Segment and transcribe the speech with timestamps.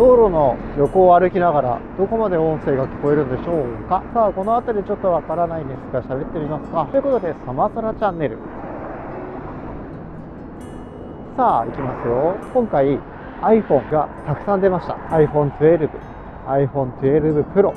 [0.00, 4.02] 道路の横を歩きながらどこまで音声が聞こえるんでしょうか？
[4.14, 6.88] さあこの辺りちょっとわからないんですが喋ってみますか。
[6.90, 8.38] ということでサマサラチャンネル。
[11.36, 12.34] さあ行きますよ。
[12.54, 12.98] 今回
[13.42, 14.94] iPhone がたくさん出ました。
[14.94, 15.90] iPhone12
[16.46, 17.74] iPhone12 Pro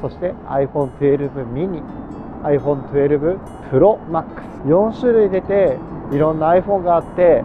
[0.00, 1.82] そして iPhone12 mini
[2.42, 3.38] iPhone12
[3.70, 4.24] Pro Max
[4.64, 5.76] 4種類出て
[6.10, 7.44] いろんな iPhone があって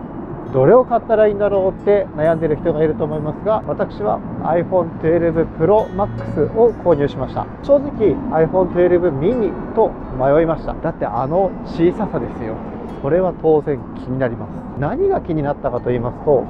[0.53, 7.47] どれを買ったらいいんだろうって悩んでる人がいると思いますが私は iPhone12 Pro Max を購入しました。
[7.63, 8.13] 正直
[8.45, 10.73] iPhone12 mini と迷いました。
[10.75, 12.55] だってあの小ささですよ。
[13.01, 14.51] それは当然気になります。
[14.79, 16.45] 何が気になったかと言いますと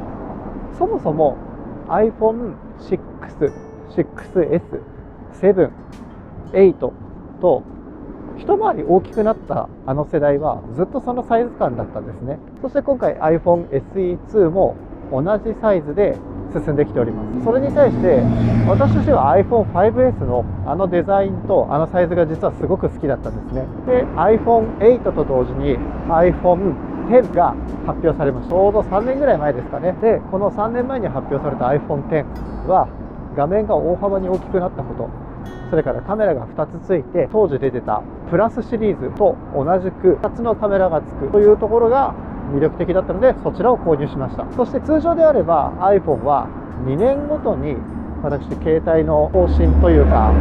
[0.78, 1.38] そもそも
[1.88, 3.00] iPhone6、
[3.90, 4.62] 6S、
[5.42, 5.72] 7、
[6.52, 6.92] 8
[7.42, 7.64] と
[8.38, 12.40] 一回り大きくなったあの世代はずっとそのサイズ感だったんですね。
[12.64, 14.78] そして今回 iPhone SE2 も
[15.12, 16.18] 同じサイズで
[16.54, 17.44] 進んできております。
[17.44, 18.24] それに対して
[18.66, 23.68] 私としては iPhone5S のあのデザインとあのサイズが実はすごく好きだったんですね。
[23.86, 27.54] で iPhone8 と同時に iPhone10 が
[27.86, 28.52] 発表されました。
[28.52, 29.92] ちょうど3年ぐらい前ですかね。
[30.00, 32.88] でこの3年前に発表された iPhone10 は
[33.36, 35.10] 画面が大幅に大きくなったこと。
[35.70, 42.14] それからカメラが2つついて当時出てたプラスシリーズと同じく2つのカメラがつくというところが
[42.54, 44.46] 魅力的だったのでそちらを購入しました。
[44.56, 46.48] そして通常であれば iPhone は
[46.86, 47.76] 2年ごとに
[48.24, 50.32] 私携帯の更新というか、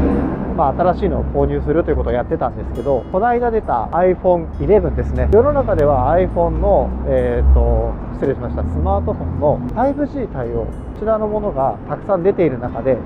[0.57, 5.29] まあ、新しいのを購入するということをやってたんですけどこの間出た iPhone11 ですね。
[5.33, 10.69] 世の中では iPhone の、えーと、失礼しましたスマートフォンの 5G 対応こ
[11.01, 12.97] ちらのものがたくさん出ている中で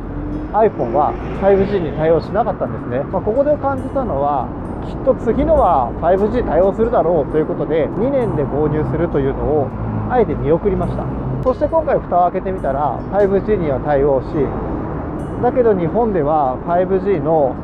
[0.52, 4.46] iPhone は 5G に対応しなかったんですね、まあ、ここで感じたのは
[4.86, 9.68] きっと次のは 5G 対応するだろうということで2年で購入するというのを
[10.08, 11.04] あえて見送りました。
[11.42, 14.26] そして今回蓋を開けてみたら 5G には対応し
[15.42, 17.54] だけど日本では 5G の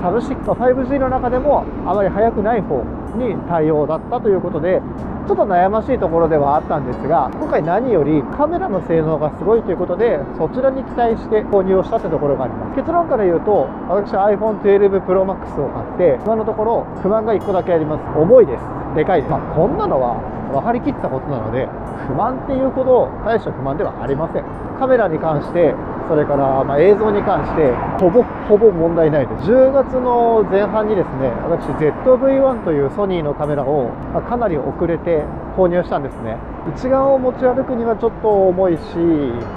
[0.00, 2.82] サブシック 5G の中でもあまり速くない方
[3.14, 4.80] に対応だったということで
[5.26, 12.76] ちょっと悩ましいところではあったんですが今回何よりカメラの性能がすごいということでそちらに期待して購入をしたというところがあります。
[12.76, 18.18] 結論から言うと私は iPhone12 Pro Max を買って今のところ不満が1個だけあります。
[18.18, 18.62] 重いです。
[18.96, 20.20] でかいです、まあ、こんなのは
[20.52, 21.66] 分かりきったことなので
[22.08, 24.44] 不満っていうほど大した不満ではありません。
[24.78, 25.74] カメラに関して
[26.12, 29.50] それからま映像に関してほぼほぼ問題ないです。
[29.50, 33.88] 10月の前半にですね私 ZV-1 というソニーのカメラを
[34.28, 35.24] かなり遅れて
[35.56, 36.36] 購入したんですね。
[36.76, 38.82] 一眼を持ち歩くにはちょっと重いし、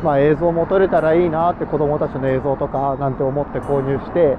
[0.02, 4.38] まあ、映像も撮れたらいいなって子供たちの映像とかなんて思って購入して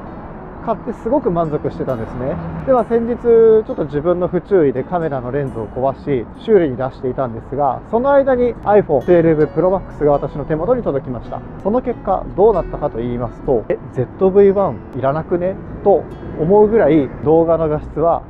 [0.65, 2.37] 買ってすごく満足してたんですね。
[2.67, 11.41] では先日ちょっと自分の不注意でカメラのレンズを壊し修理に出していたんですがその間に iPhone12 Pro Max が私の手元に届きました。
[11.63, 15.55] その結果どうなったかと言いますとえ ZV-1 いらなくね？
[15.85, 16.03] と
[16.41, 18.23] 思うぐらい動画の画質は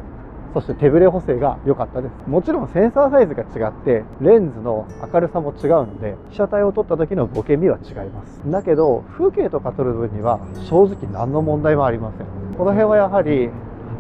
[0.56, 2.12] そして手ブレ補正が良かったです。
[2.26, 8.40] もちろんセンサーサイズが違ってレンズの明るさも違うので被写体を撮った時のボケみは違います。
[8.50, 10.40] だけど風景とか撮る分には
[10.70, 12.26] 正直何の問題もありません。
[12.56, 13.50] この辺はやはり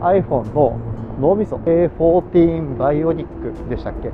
[0.00, 0.78] iPhone の
[1.20, 4.10] 脳みそ A14 バイオニックでしたっけ？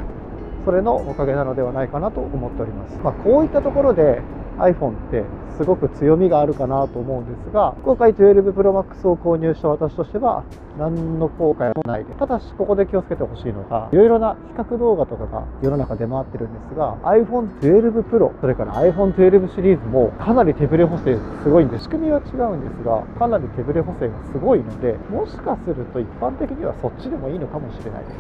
[0.65, 4.21] それのおかげなのではないかなと思っております、まあ、こういったところで
[4.59, 5.25] iPhone って
[5.57, 10.45] すごく強みがあるかなと思うんですが今回12 Pro Max を購入した私としては
[10.79, 12.19] 何の後悔もないです。
[12.19, 28.17] ただしここで気をつけてほしいのがいろいろな比較動画とかが世の中出回ってるんですが iPhone12 Pro それから iPhone12 シリーズもかなり手ブレ補正すごいんで仕組みは違うんですがかなり手ブレ補正がすごいのでもしかすると一般的にはそっちでもいいのかもしれないです。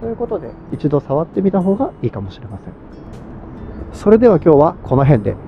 [0.00, 2.72] ということで一度触ってみた方がいいかもしれません。
[3.92, 5.45] それでは今日はこの辺で。